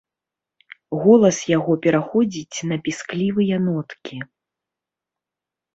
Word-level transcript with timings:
Голас 1.03 1.37
яго 1.57 1.73
пераходзіць 1.85 2.57
на 2.73 2.81
пісклівыя 2.89 3.55
ноткі. 3.69 4.17